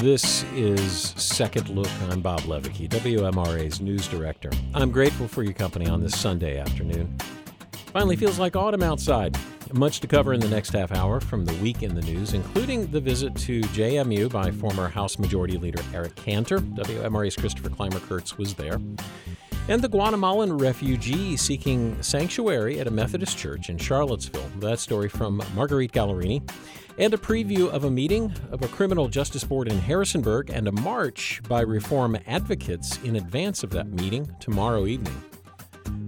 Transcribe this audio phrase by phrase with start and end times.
[0.00, 1.90] This is Second Look.
[2.08, 4.48] I'm Bob Levicky, WMRA's news director.
[4.72, 7.18] I'm grateful for your company on this Sunday afternoon.
[7.92, 9.36] Finally feels like autumn outside.
[9.74, 12.86] Much to cover in the next half hour from the week in the news, including
[12.86, 16.60] the visit to JMU by former House Majority Leader Eric Cantor.
[16.60, 18.80] WMRA's Christopher Clymer Kurtz was there.
[19.68, 24.50] And the Guatemalan refugee seeking sanctuary at a Methodist church in Charlottesville.
[24.60, 26.42] That story from Marguerite Gallorini
[27.00, 30.72] and a preview of a meeting of a criminal justice board in Harrisonburg and a
[30.72, 35.16] march by reform advocates in advance of that meeting tomorrow evening.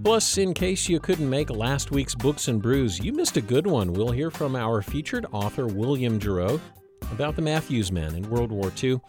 [0.03, 3.65] Plus, in case you couldn't make last week's Books and Brews, you missed a good
[3.65, 3.91] one.
[3.91, 6.61] We'll hear from our featured author, William Geroux,
[7.11, 9.01] about the Mathews men in World War II.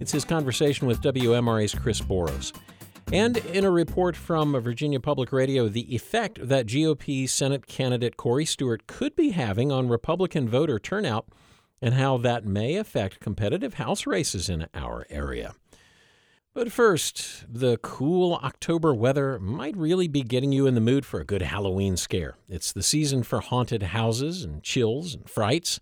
[0.00, 2.54] It's his conversation with WMRA's Chris Boros.
[3.12, 8.44] And in a report from Virginia Public Radio, the effect that GOP Senate candidate Corey
[8.44, 11.26] Stewart could be having on Republican voter turnout
[11.80, 15.54] and how that may affect competitive House races in our area.
[16.52, 21.20] But first, the cool October weather might really be getting you in the mood for
[21.20, 22.34] a good Halloween scare.
[22.48, 25.78] It's the season for haunted houses and chills and frights.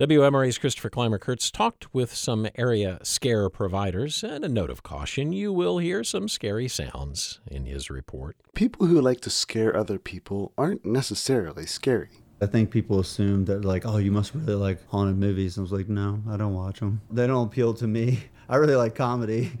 [0.00, 5.34] WMRA's Christopher Clymer Kurtz talked with some area scare providers, and a note of caution
[5.34, 8.38] you will hear some scary sounds in his report.
[8.54, 12.08] People who like to scare other people aren't necessarily scary.
[12.40, 15.58] I think people assume that, like, oh, you must really like haunted movies.
[15.58, 17.02] I was like, no, I don't watch them.
[17.10, 18.24] They don't appeal to me.
[18.48, 19.52] I really like comedy.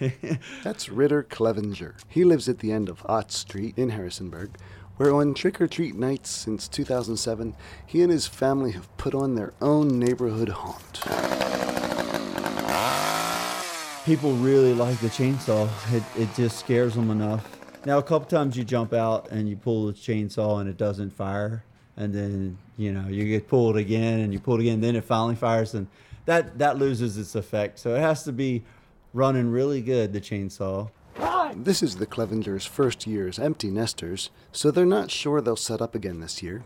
[0.64, 1.94] That's Ritter Clevenger.
[2.08, 4.56] He lives at the end of Ott Street in Harrisonburg,
[4.96, 7.54] where on trick or treat nights since 2007,
[7.86, 11.00] he and his family have put on their own neighborhood haunt.
[14.04, 15.68] People really like the chainsaw.
[15.92, 17.48] It, it just scares them enough.
[17.86, 21.10] Now, a couple times you jump out and you pull the chainsaw and it doesn't
[21.10, 21.64] fire,
[21.96, 25.04] and then you know you get pulled again and you pull it again, then it
[25.04, 25.86] finally fires, and
[26.24, 27.78] that that loses its effect.
[27.78, 28.62] So it has to be
[29.12, 30.12] running really good.
[30.12, 30.90] The chainsaw.
[31.56, 35.80] This is the Clevengers' first year as empty nesters, so they're not sure they'll set
[35.80, 36.64] up again this year.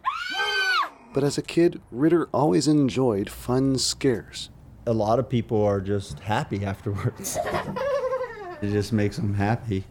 [1.12, 4.48] But as a kid, Ritter always enjoyed fun scares.
[4.87, 7.37] A lot of people are just happy afterwards.
[8.62, 9.84] it just makes them happy.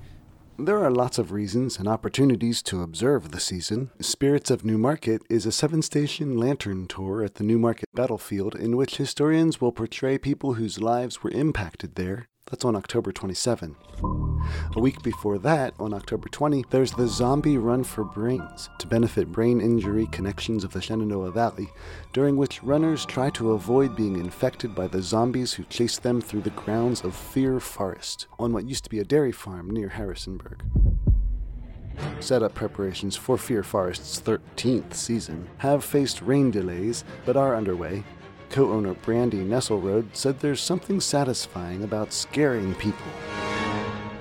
[0.58, 3.92] There are lots of reasons and opportunities to observe the season.
[4.02, 8.56] Spirits of New Market is a seven station lantern tour at the New Market battlefield
[8.56, 13.76] in which historians will portray people whose lives were impacted there that's on October 27.
[14.76, 19.32] A week before that, on October 20, there's the Zombie Run for Brains to benefit
[19.32, 21.70] brain injury connections of the Shenandoah Valley,
[22.14, 26.42] during which runners try to avoid being infected by the zombies who chase them through
[26.42, 30.64] the grounds of Fear Forest on what used to be a dairy farm near Harrisonburg.
[32.20, 38.04] Setup preparations for Fear Forest's 13th season have faced rain delays but are underway,
[38.50, 43.06] Co owner Brandy Nesselrode said there's something satisfying about scaring people.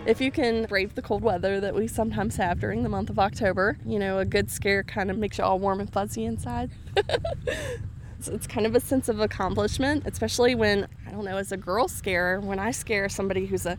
[0.06, 3.19] If you can brave the cold weather that we sometimes have during the month of
[3.19, 6.70] October, you know, a good scare kind of makes you all warm and fuzzy inside.
[8.20, 11.56] so it's kind of a sense of accomplishment, especially when, I don't know, as a
[11.56, 13.76] girl scare, when I scare somebody who's a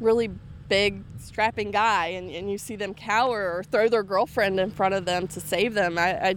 [0.00, 0.30] really
[0.68, 4.94] big, strapping guy and, and you see them cower or throw their girlfriend in front
[4.94, 6.34] of them to save them, I, I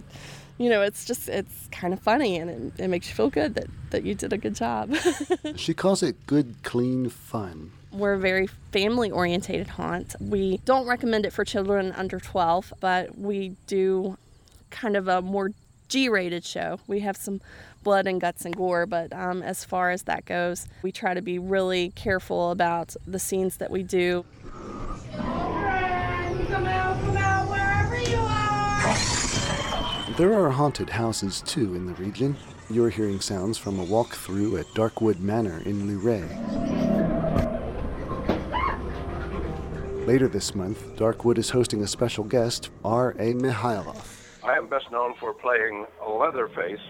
[0.60, 3.54] you know, it's just it's kind of funny and it, it makes you feel good
[3.54, 4.94] that that you did a good job.
[5.56, 7.72] she calls it good, clean fun.
[7.90, 10.14] We're a very family orientated haunt.
[10.20, 14.18] We don't recommend it for children under 12, but we do
[14.68, 15.50] kind of a more
[15.88, 16.78] G rated show.
[16.86, 17.40] We have some
[17.82, 21.22] blood and guts and gore, but um, as far as that goes, we try to
[21.22, 24.26] be really careful about the scenes that we do.
[30.16, 32.36] There are haunted houses too in the region.
[32.68, 36.26] You're hearing sounds from a walk-through at Darkwood Manor in Luray.
[40.06, 43.34] Later this month, Darkwood is hosting a special guest, R.A.
[43.34, 44.44] Mihailoff.
[44.44, 46.80] I am best known for playing Leatherface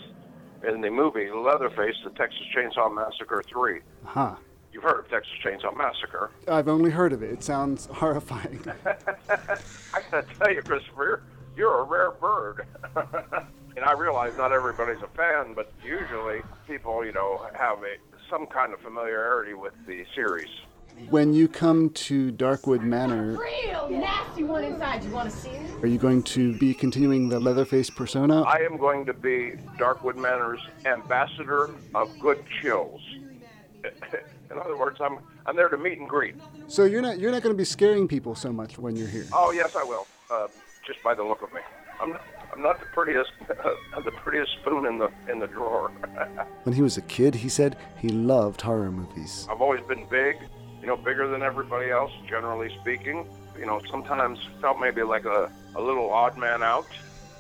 [0.67, 3.81] in the movie Leatherface, The Texas Chainsaw Massacre 3.
[4.05, 4.37] Huh.
[4.73, 6.31] You've heard of Texas Chainsaw Massacre.
[6.49, 7.31] I've only heard of it.
[7.31, 8.61] It sounds horrifying.
[8.87, 11.23] I gotta tell you, Christopher,
[11.57, 12.67] you're a rare bird.
[13.77, 17.97] and I realize not everybody's a fan, but usually people, you know, have a,
[18.29, 20.49] some kind of familiarity with the series.
[21.09, 25.03] When you come to Darkwood Manor, real nasty one inside.
[25.03, 25.83] You want to see it?
[25.83, 28.43] Are you going to be continuing the Leatherface persona?
[28.43, 33.01] I am going to be Darkwood Manor's ambassador of good chills.
[34.51, 36.35] In other words, I'm I'm there to meet and greet.
[36.67, 39.27] So you're not you're not going to be scaring people so much when you're here.
[39.33, 40.07] Oh yes, I will.
[40.31, 40.47] Uh,
[40.87, 41.61] just by the look of me.
[42.01, 42.23] I'm not,
[42.53, 45.89] I'm not the prettiest, the prettiest spoon in the in the drawer.
[46.63, 49.47] when he was a kid, he said he loved horror movies.
[49.51, 50.37] I've always been big,
[50.81, 53.27] you know, bigger than everybody else, generally speaking.
[53.59, 56.87] You know, sometimes felt maybe like a, a little odd man out.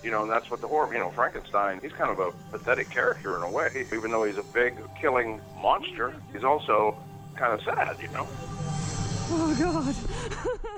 [0.03, 2.89] You know, and that's what the horror, you know, Frankenstein, he's kind of a pathetic
[2.89, 3.87] character in a way.
[3.93, 6.97] Even though he's a big killing monster, he's also
[7.37, 8.27] kind of sad, you know.
[9.33, 9.95] Oh, God.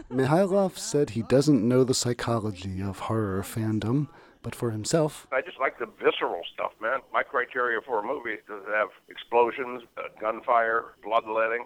[0.12, 4.08] Mihailoff said he doesn't know the psychology of horror fandom,
[4.42, 5.26] but for himself.
[5.32, 7.00] I just like the visceral stuff, man.
[7.12, 11.64] My criteria for a movie is to have explosions, uh, gunfire, bloodletting,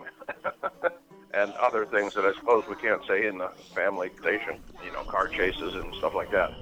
[1.34, 5.02] and other things that I suppose we can't say in the family station, you know,
[5.02, 6.52] car chases and stuff like that.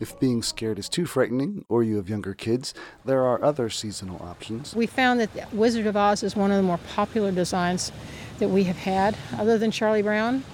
[0.00, 2.72] If being scared is too frightening, or you have younger kids,
[3.04, 4.76] there are other seasonal options.
[4.76, 7.90] We found that Wizard of Oz is one of the more popular designs
[8.38, 10.44] that we have had, other than Charlie Brown.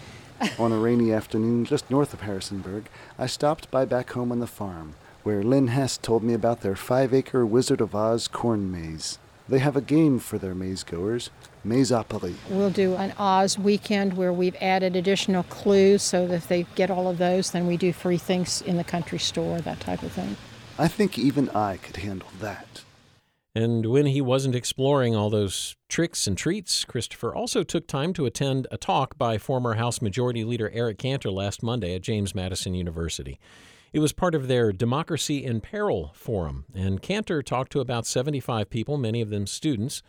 [0.58, 2.88] on a rainy afternoon just north of Harrisonburg,
[3.18, 6.76] I stopped by back home on the farm, where Lynn Hess told me about their
[6.76, 9.18] five acre Wizard of Oz corn maze.
[9.48, 11.30] They have a game for their maze goers,
[11.66, 12.34] Mazeopoly.
[12.48, 16.90] We'll do an Oz weekend where we've added additional clues so that if they get
[16.90, 20.12] all of those, then we do free things in the country store, that type of
[20.12, 20.36] thing.
[20.78, 22.84] I think even I could handle that.
[23.54, 28.26] And when he wasn't exploring all those tricks and treats, Christopher also took time to
[28.26, 32.74] attend a talk by former House Majority Leader Eric Cantor last Monday at James Madison
[32.74, 33.38] University.
[33.92, 38.68] It was part of their Democracy in Peril forum, and Cantor talked to about 75
[38.68, 40.02] people, many of them students,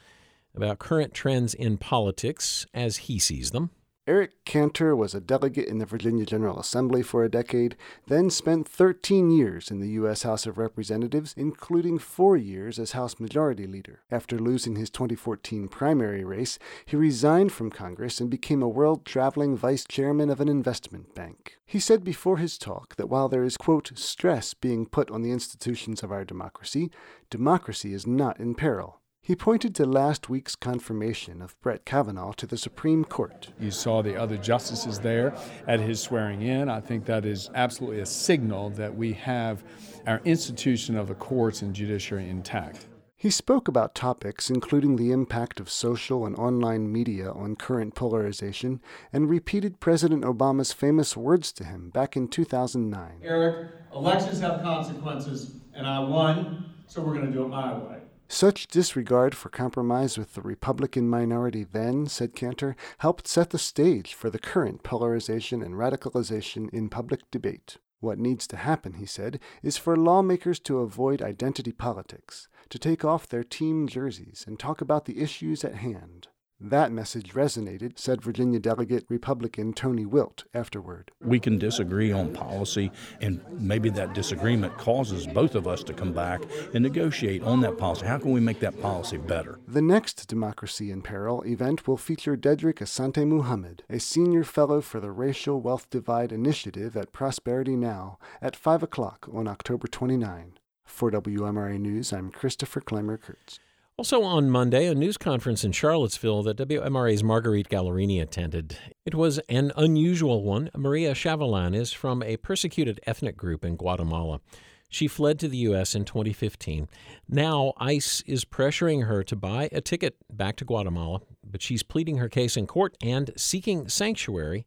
[0.55, 3.69] about current trends in politics as he sees them.
[4.07, 7.75] Eric Cantor was a delegate in the Virginia General Assembly for a decade,
[8.05, 10.21] then spent 13 years in the U.S.
[10.21, 14.01] House of Representatives, including four years as House Majority Leader.
[14.11, 19.57] After losing his 2014 primary race, he resigned from Congress and became a world traveling
[19.57, 21.57] vice chairman of an investment bank.
[21.65, 25.31] He said before his talk that while there is, quote, stress being put on the
[25.31, 26.91] institutions of our democracy,
[27.31, 28.99] democracy is not in peril.
[29.25, 33.47] He pointed to last week's confirmation of Brett Kavanaugh to the Supreme Court.
[33.59, 35.35] You saw the other justices there
[35.65, 36.69] at his swearing in.
[36.69, 39.63] I think that is absolutely a signal that we have
[40.05, 42.85] our institution of the courts and judiciary intact.
[43.15, 48.79] He spoke about topics including the impact of social and online media on current polarization
[49.11, 53.21] and repeated President Obama's famous words to him back in 2009.
[53.23, 58.01] Eric, elections have consequences, and I won, so we're going to do it my way.
[58.27, 64.13] Such disregard for compromise with the Republican minority then, said Cantor, helped set the stage
[64.13, 67.77] for the current polarization and radicalization in public debate.
[67.99, 73.05] What needs to happen, he said, is for lawmakers to avoid identity politics, to take
[73.05, 76.27] off their team jerseys and talk about the issues at hand.
[76.59, 81.11] That message resonated, said Virginia delegate Republican Tony Wilt afterward.
[81.21, 86.13] We can disagree on policy, and maybe that disagreement causes both of us to come
[86.13, 86.41] back
[86.73, 88.05] and negotiate on that policy.
[88.05, 89.59] How can we make that policy better?
[89.67, 95.01] The next Democracy in Peril event will feature Dedrick Asante Muhammad, a senior fellow for
[95.01, 100.53] the Racial Wealth Divide Initiative at Prosperity Now, at 5 o'clock on October 29.
[100.85, 103.59] For WMRA News, I'm Christopher Clymer Kurtz.
[103.97, 108.77] Also on Monday, a news conference in Charlottesville that WMRA's Marguerite Gallorini attended.
[109.05, 110.69] It was an unusual one.
[110.75, 114.41] Maria Chavalan is from a persecuted ethnic group in Guatemala.
[114.89, 115.95] She fled to the U.S.
[115.95, 116.89] in 2015.
[117.29, 122.17] Now, ICE is pressuring her to buy a ticket back to Guatemala, but she's pleading
[122.17, 124.65] her case in court and seeking sanctuary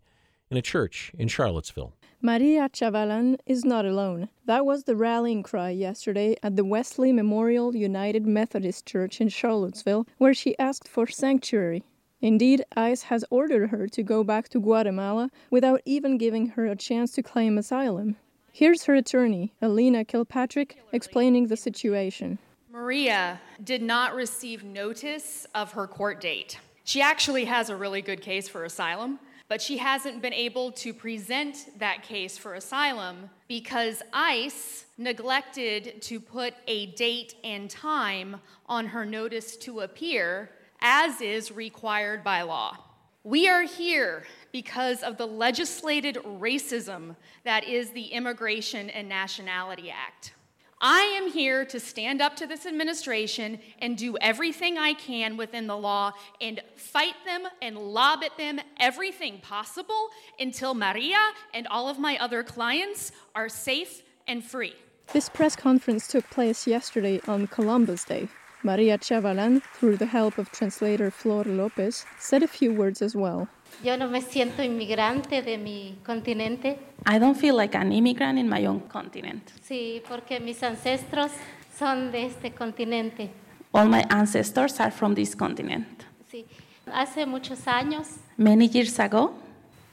[0.50, 1.92] in a church in Charlottesville.
[2.20, 4.28] Maria Chavalan is not alone.
[4.44, 10.04] That was the rallying cry yesterday at the Wesley Memorial United Methodist Church in Charlottesville,
[10.18, 11.84] where she asked for sanctuary.
[12.20, 16.74] Indeed, ICE has ordered her to go back to Guatemala without even giving her a
[16.74, 18.16] chance to claim asylum.
[18.50, 22.40] Here's her attorney, Alina Kilpatrick, explaining the situation.
[22.68, 26.58] Maria did not receive notice of her court date.
[26.82, 30.92] She actually has a really good case for asylum but she hasn't been able to
[30.92, 38.36] present that case for asylum because ICE neglected to put a date and time
[38.66, 40.50] on her notice to appear,
[40.82, 42.76] as is required by law.
[43.24, 50.32] We are here because of the legislated racism that is the Immigration and Nationality Act.
[50.80, 55.66] I am here to stand up to this administration and do everything I can within
[55.66, 61.88] the law and fight them and lob at them everything possible until Maria and all
[61.88, 64.74] of my other clients are safe and free.
[65.12, 68.28] This press conference took place yesterday on Columbus Day.
[68.62, 73.48] Maria Chavalan, through the help of translator Flor Lopez, said a few words as well.
[73.84, 76.78] Yo no me siento inmigrante de mi continente.
[77.06, 79.50] I don't feel like an immigrant in my own continent.
[79.62, 81.30] Sí, porque mis ancestros
[81.78, 83.30] son de este continente.
[83.72, 85.86] All my ancestors are from this continent.
[86.30, 86.44] Sí.
[86.92, 88.06] Hace muchos años,
[88.36, 89.32] Many years ago,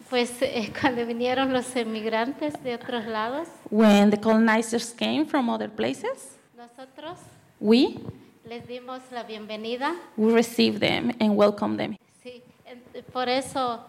[0.10, 5.70] pues eh, cuando vinieron los emigrantes de otros lados, when the colonizers came from other
[5.70, 7.20] places, nosotros
[7.60, 8.00] we
[8.48, 9.94] les dimos la bienvenida.
[10.16, 11.96] we received them and welcomed them.
[12.94, 13.00] Sí.
[13.00, 13.80] En- Por eso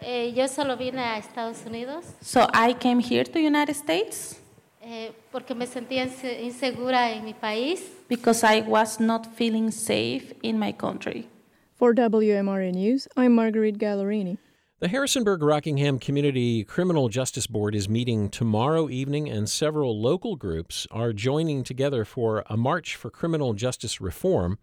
[0.00, 4.40] eh, yo solo vine a Estados Unidos So I came here to United States
[4.82, 6.04] eh, porque me sentía
[6.40, 7.80] insegura en mi país.
[8.08, 11.28] because I was not feeling safe in my country.
[11.74, 14.38] For WMRA News, I'm Marguerite Gallorini.
[14.80, 20.86] The Harrisonburg Rockingham Community Criminal Justice Board is meeting tomorrow evening, and several local groups
[20.90, 24.58] are joining together for a march for criminal justice reform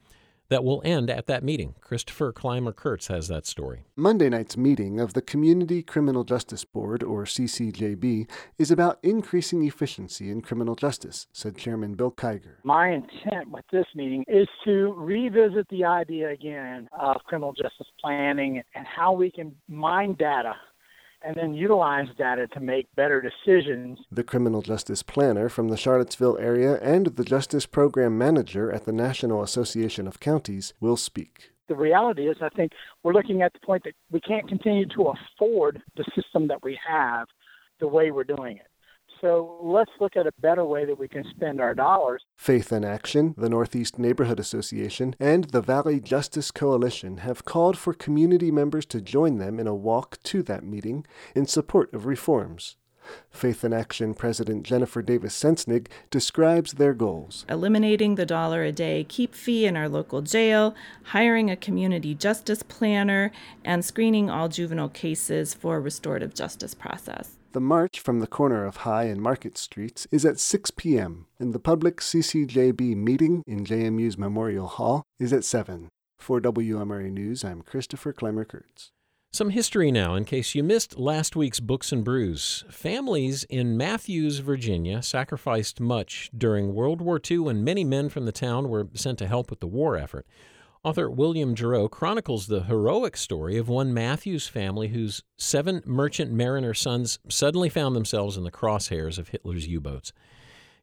[0.49, 1.75] that will end at that meeting.
[1.81, 3.85] Christopher Clymer Kurtz has that story.
[3.95, 10.29] Monday night's meeting of the Community Criminal Justice Board, or CCJB, is about increasing efficiency
[10.29, 12.55] in criminal justice, said Chairman Bill Kiger.
[12.63, 18.61] My intent with this meeting is to revisit the idea again of criminal justice planning
[18.75, 20.55] and how we can mine data
[21.23, 23.99] and then utilize data to make better decisions.
[24.11, 28.93] The criminal justice planner from the Charlottesville area and the justice program manager at the
[28.93, 31.51] National Association of Counties will speak.
[31.67, 32.71] The reality is, I think
[33.03, 36.79] we're looking at the point that we can't continue to afford the system that we
[36.87, 37.27] have
[37.79, 38.67] the way we're doing it.
[39.21, 42.23] So let's look at a better way that we can spend our dollars.
[42.35, 47.93] Faith in Action, the Northeast Neighborhood Association, and the Valley Justice Coalition have called for
[47.93, 51.05] community members to join them in a walk to that meeting
[51.35, 52.77] in support of reforms.
[53.29, 57.45] Faith in Action President Jennifer Davis Sensenig describes their goals.
[57.47, 62.63] eliminating the dollar a day keep fee in our local jail, hiring a community justice
[62.63, 63.31] planner,
[63.63, 67.36] and screening all juvenile cases for restorative justice process.
[67.53, 71.53] The march from the corner of High and Market Streets is at 6 p.m., and
[71.53, 75.87] the public CCJB meeting in JMU's Memorial Hall is at 7.
[76.19, 78.91] For WMRA News, I'm Christopher Clymer Kurtz.
[79.31, 82.65] Some history now, in case you missed last week's Books and Brews.
[82.69, 88.31] Families in Mathews, Virginia, sacrificed much during World War II when many men from the
[88.33, 90.27] town were sent to help with the war effort.
[90.83, 96.73] Author William Geroux chronicles the heroic story of one Mathews family whose seven merchant mariner
[96.73, 100.13] sons suddenly found themselves in the crosshairs of Hitler's U boats.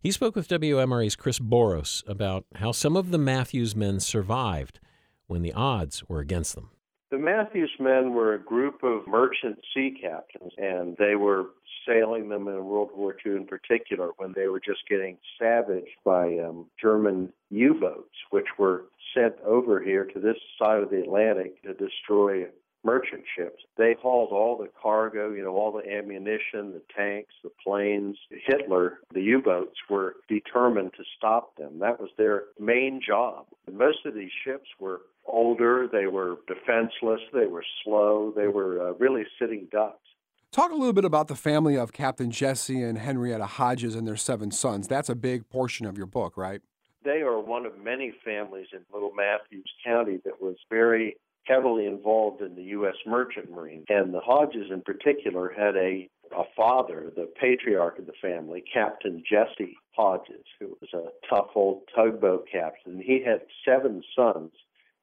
[0.00, 4.80] He spoke with WMRA's Chris Boros about how some of the Mathews men survived
[5.26, 6.70] when the odds were against them.
[7.10, 11.46] The Mathews men were a group of merchant sea captains, and they were
[11.86, 16.38] sailing them in World War II in particular when they were just getting savaged by
[16.38, 21.62] um, German U boats, which were sent over here to this side of the Atlantic
[21.62, 22.46] to destroy
[22.84, 23.62] merchant ships.
[23.76, 28.16] They hauled all the cargo, you know, all the ammunition, the tanks, the planes.
[28.46, 31.78] Hitler, the U boats, were determined to stop them.
[31.78, 33.46] That was their main job.
[33.72, 38.92] Most of these ships were older, they were defenseless, they were slow, they were uh,
[38.94, 39.98] really sitting ducks.
[40.54, 44.14] Talk a little bit about the family of Captain Jesse and Henrietta Hodges and their
[44.14, 44.86] seven sons.
[44.86, 46.60] That's a big portion of your book, right?
[47.04, 52.40] They are one of many families in Little Mathews County that was very heavily involved
[52.40, 52.94] in the U.S.
[53.04, 53.84] Merchant Marine.
[53.88, 59.24] And the Hodges, in particular, had a, a father, the patriarch of the family, Captain
[59.28, 63.02] Jesse Hodges, who was a tough old tugboat captain.
[63.04, 64.52] He had seven sons,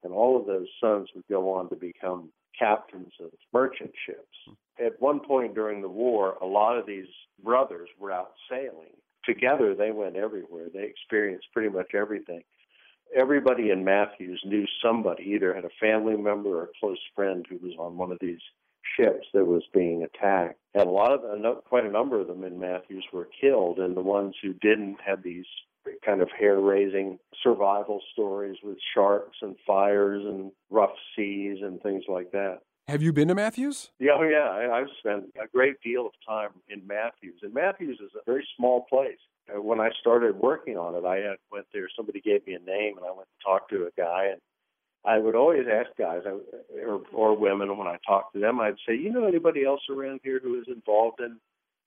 [0.02, 4.56] and all of those sons would go on to become captains of merchant ships.
[4.80, 7.08] At one point during the war, a lot of these
[7.44, 8.96] brothers were out sailing.
[9.26, 10.68] Together, they went everywhere.
[10.74, 12.44] They experienced pretty much everything
[13.16, 17.58] everybody in Mathews knew somebody, either had a family member or a close friend who
[17.58, 18.40] was on one of these
[18.98, 20.60] ships that was being attacked.
[20.74, 21.22] And a lot of
[21.66, 25.24] quite a number of them in Mathews were killed, and the ones who didn't had
[25.24, 25.46] these
[26.06, 32.32] kind of hair-raising survival stories with sharks and fires and rough seas and things like
[32.32, 32.60] that.
[32.88, 33.92] Have you been to Mathews?
[34.00, 38.00] Yeah, oh yeah, I, I've spent a great deal of time in Mathews, and Mathews
[38.02, 39.20] is a very small place.
[39.54, 41.88] Uh, When I started working on it, I had went there.
[41.96, 44.42] Somebody gave me a name, and I went to talk to a guy, and
[45.06, 48.96] I would always ask guys or, or women when I talked to them, I'd say,
[48.96, 51.38] "You know anybody else around here who is involved in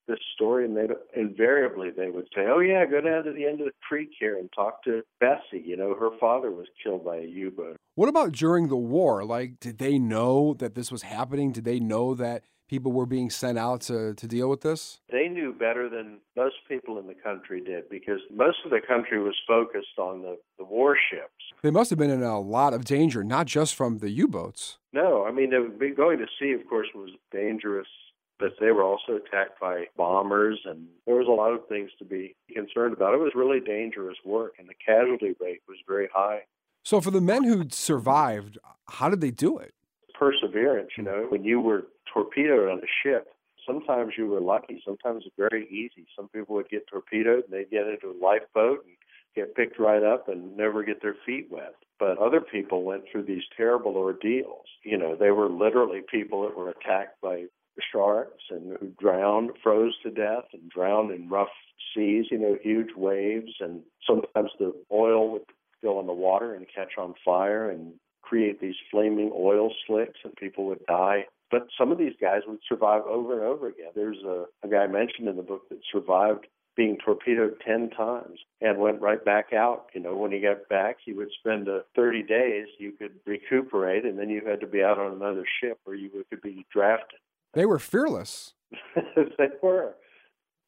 [0.07, 3.61] this story?" And they invariably they would say, "Oh yeah, go down to the end
[3.61, 5.63] of the creek here and talk to Bessie.
[5.65, 9.25] You know, her father was killed by a U-boat." What about during the war?
[9.25, 11.53] Like, did they know that this was happening?
[11.53, 15.01] Did they know that people were being sent out to, to deal with this?
[15.11, 19.23] They knew better than most people in the country did because most of the country
[19.23, 21.31] was focused on the, the warships.
[21.63, 24.79] They must have been in a lot of danger, not just from the U boats.
[24.93, 25.51] No, I mean,
[25.97, 27.89] going to sea, of course, was dangerous,
[28.39, 32.05] but they were also attacked by bombers, and there was a lot of things to
[32.05, 33.15] be concerned about.
[33.15, 36.41] It was really dangerous work, and the casualty rate was very high.
[36.83, 39.73] So, for the men who survived, how did they do it?
[40.19, 43.35] Perseverance, you know, when you were torpedoed on a ship,
[43.67, 46.07] sometimes you were lucky, sometimes very easy.
[46.17, 48.97] Some people would get torpedoed and they'd get into a lifeboat and
[49.35, 51.75] get picked right up and never get their feet wet.
[51.99, 54.67] But other people went through these terrible ordeals.
[54.85, 57.45] You know, they were literally people that were attacked by
[57.93, 61.49] sharks and who drowned, froze to death, and drowned in rough
[61.95, 63.53] seas, you know, huge waves.
[63.61, 65.43] And sometimes the oil would
[65.83, 70.35] go in the water and catch on fire and create these flaming oil slicks, and
[70.37, 71.27] people would die.
[71.51, 73.91] But some of these guys would survive over and over again.
[73.95, 78.79] There's a, a guy mentioned in the book that survived being torpedoed 10 times and
[78.79, 79.87] went right back out.
[79.95, 82.67] You know, when he got back, he would spend uh, 30 days.
[82.79, 86.11] You could recuperate, and then you had to be out on another ship or you
[86.29, 87.21] could be drafted.
[87.55, 88.55] They were fearless.
[88.95, 89.95] they were.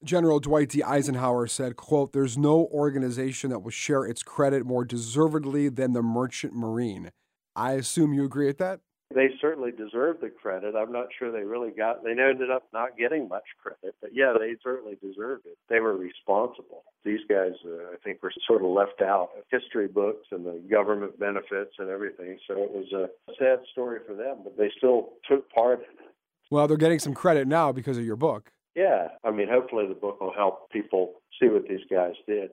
[0.05, 0.83] General Dwight D.
[0.83, 6.03] Eisenhower said, quote, There's no organization that will share its credit more deservedly than the
[6.03, 7.11] Merchant Marine.
[7.55, 8.81] I assume you agree with that?
[9.15, 10.75] They certainly deserve the credit.
[10.75, 12.03] I'm not sure they really got.
[12.03, 15.57] They ended up not getting much credit, but yeah, they certainly deserved it.
[15.69, 16.83] They were responsible.
[17.05, 20.61] These guys, uh, I think, were sort of left out of history books and the
[20.69, 22.37] government benefits and everything.
[22.49, 26.16] So it was a sad story for them, but they still took part in it.
[26.51, 28.51] Well, they're getting some credit now because of your book.
[28.75, 32.51] Yeah, I mean, hopefully the book will help people see what these guys did.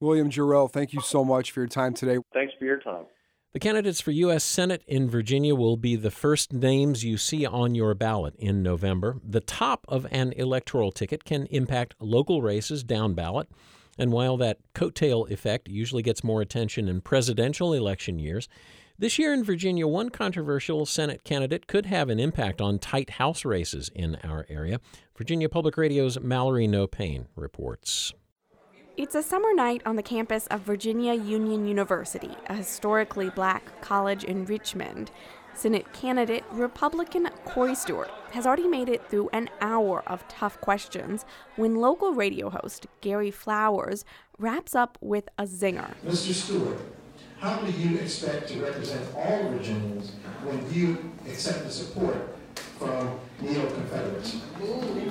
[0.00, 2.18] William Jarrell, thank you so much for your time today.
[2.34, 3.06] Thanks for your time.
[3.52, 4.44] The candidates for U.S.
[4.44, 9.18] Senate in Virginia will be the first names you see on your ballot in November.
[9.22, 13.48] The top of an electoral ticket can impact local races down ballot.
[13.98, 18.48] And while that coattail effect usually gets more attention in presidential election years,
[18.98, 23.44] this year in Virginia, one controversial Senate candidate could have an impact on tight House
[23.44, 24.80] races in our area.
[25.16, 28.12] Virginia Public Radio's Mallory Noe-Payne reports.
[28.96, 34.22] It's a summer night on the campus of Virginia Union University, a historically black college
[34.22, 35.10] in Richmond.
[35.54, 41.24] Senate candidate Republican Corey Stewart has already made it through an hour of tough questions
[41.56, 44.04] when local radio host Gary Flowers
[44.38, 45.94] wraps up with a zinger.
[46.06, 46.32] Mr.
[46.32, 46.78] Stewart,
[47.42, 50.12] how do you expect to represent all Virginians
[50.44, 52.36] when you accept the support
[52.78, 54.36] from neo-Confederates.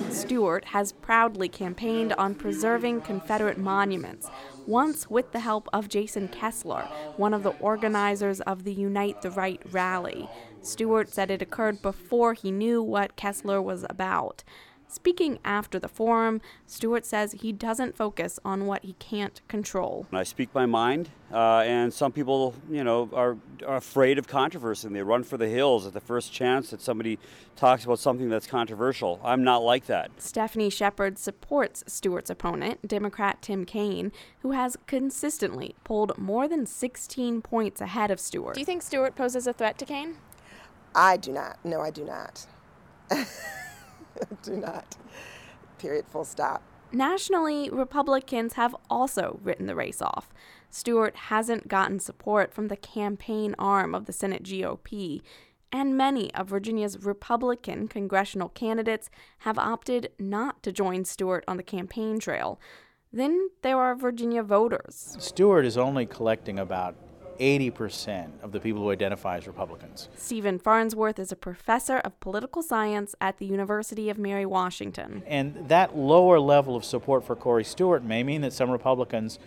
[0.09, 4.29] Stewart has proudly campaigned on preserving Confederate monuments,
[4.65, 9.31] once with the help of Jason Kessler, one of the organizers of the Unite the
[9.31, 10.29] Right rally.
[10.61, 14.45] Stewart said it occurred before he knew what Kessler was about.
[14.91, 20.05] Speaking after the forum, Stewart says he doesn't focus on what he can't control.
[20.11, 24.87] I speak my mind, uh, and some people, you know, are, are afraid of controversy
[24.87, 27.19] and they run for the hills at the first chance that somebody
[27.55, 29.21] talks about something that's controversial.
[29.23, 30.11] I'm not like that.
[30.17, 37.41] Stephanie Shepard supports Stewart's opponent, Democrat Tim Kaine, who has consistently pulled more than 16
[37.41, 38.55] points ahead of Stewart.
[38.55, 40.15] Do you think Stewart poses a threat to Kaine?
[40.93, 41.63] I do not.
[41.63, 42.45] No, I do not.
[44.43, 44.97] do not.
[45.77, 46.61] Period, full stop.
[46.91, 50.33] Nationally, Republicans have also written the race off.
[50.69, 55.21] Stewart hasn't gotten support from the campaign arm of the Senate GOP,
[55.71, 61.63] and many of Virginia's Republican congressional candidates have opted not to join Stewart on the
[61.63, 62.59] campaign trail.
[63.13, 65.15] Then there are Virginia voters.
[65.19, 66.95] Stewart is only collecting about
[67.41, 70.07] 80% of the people who identify as Republicans.
[70.15, 75.23] Stephen Farnsworth is a professor of political science at the University of Mary Washington.
[75.25, 79.39] And that lower level of support for Corey Stewart may mean that some Republicans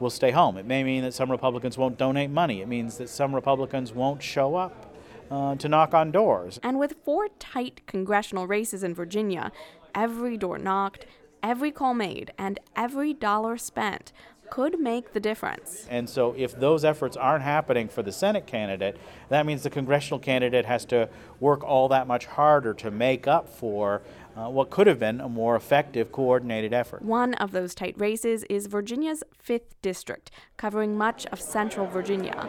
[0.00, 0.56] will stay home.
[0.58, 2.60] It may mean that some Republicans won't donate money.
[2.60, 4.94] It means that some Republicans won't show up
[5.30, 6.58] uh, to knock on doors.
[6.62, 9.52] And with four tight congressional races in Virginia,
[9.94, 11.06] every door knocked,
[11.42, 14.12] every call made, and every dollar spent
[14.50, 15.86] could make the difference.
[15.90, 18.96] And so, if those efforts aren't happening for the Senate candidate,
[19.28, 21.08] that means the congressional candidate has to
[21.40, 24.02] work all that much harder to make up for
[24.36, 27.02] uh, what could have been a more effective coordinated effort.
[27.02, 32.48] One of those tight races is Virginia's 5th District, covering much of central Virginia.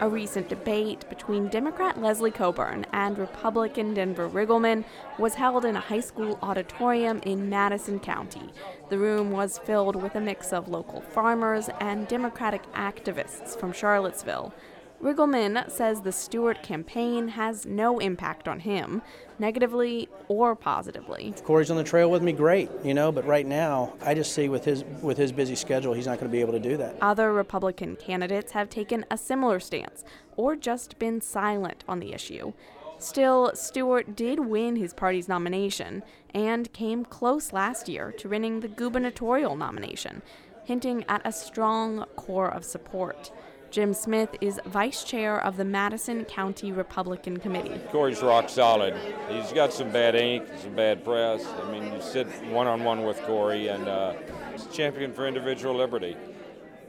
[0.00, 4.84] A recent debate between Democrat Leslie Cockburn and Republican Denver Riggleman
[5.18, 8.50] was held in a high school auditorium in Madison County.
[8.90, 14.54] The room was filled with a mix of local farmers and Democratic activists from Charlottesville.
[15.02, 19.00] Riggleman says the Stewart campaign has no impact on him,
[19.38, 21.32] negatively or positively.
[21.36, 24.34] If Corey's on the trail with me, great, you know, but right now I just
[24.34, 26.76] see with his with his busy schedule he's not going to be able to do
[26.78, 26.96] that.
[27.00, 30.02] Other Republican candidates have taken a similar stance
[30.36, 32.52] or just been silent on the issue.
[32.98, 36.02] Still, Stewart did win his party's nomination
[36.34, 40.22] and came close last year to winning the gubernatorial nomination,
[40.64, 43.30] hinting at a strong core of support.
[43.70, 47.78] Jim Smith is vice chair of the Madison County Republican Committee.
[47.90, 48.94] Corey's rock solid.
[49.28, 51.44] He's got some bad ink, some bad press.
[51.62, 54.14] I mean, you sit one on one with Corey, and uh,
[54.52, 56.16] he's a champion for individual liberty.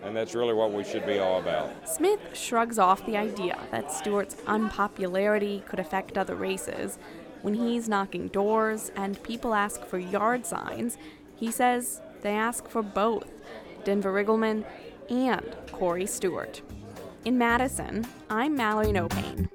[0.03, 1.69] And that's really what we should be all about.
[1.87, 6.97] Smith shrugs off the idea that Stewart's unpopularity could affect other races.
[7.41, 10.97] When he's knocking doors and people ask for yard signs,
[11.35, 13.29] he says they ask for both
[13.83, 14.63] Denver Riggleman
[15.09, 16.61] and Corey Stewart.
[17.25, 19.49] In Madison, I'm Mallory Noe-Payne.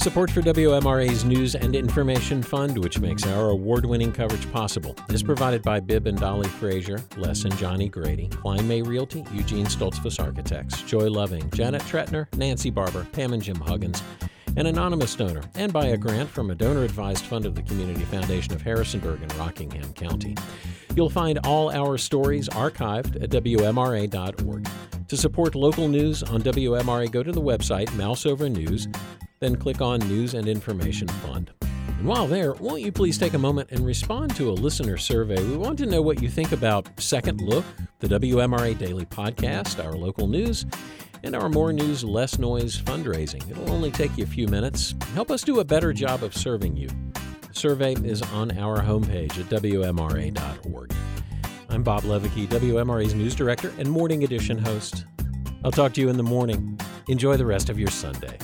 [0.00, 5.24] Support for WMRA's News and Information Fund, which makes our award winning coverage possible, is
[5.24, 10.22] provided by Bibb and Dolly Frazier, Les and Johnny Grady, Kline May Realty, Eugene Stoltzfus
[10.24, 14.02] Architects, Joy Loving, Janet Tretner, Nancy Barber, Pam and Jim Huggins,
[14.58, 18.04] an anonymous donor, and by a grant from a donor advised fund of the Community
[18.06, 20.36] Foundation of Harrisonburg and Rockingham County.
[20.96, 24.68] You'll find all our stories archived at WMRA.org.
[25.06, 28.88] To support local news on WMRA, go to the website Mouse Over News,
[29.38, 31.52] then click on News and Information Fund.
[31.60, 35.40] And while there, won't you please take a moment and respond to a listener survey?
[35.40, 37.64] We want to know what you think about Second Look,
[38.00, 40.66] the WMRA Daily Podcast, our local news,
[41.22, 43.50] and our More News, Less Noise fundraising.
[43.50, 44.94] It'll only take you a few minutes.
[45.14, 46.88] Help us do a better job of serving you.
[47.48, 50.92] The survey is on our homepage at WMRA.org.
[51.68, 55.04] I'm Bob Levicki, WMRA's news director and morning edition host.
[55.64, 56.78] I'll talk to you in the morning.
[57.08, 58.38] Enjoy the rest of your Sunday.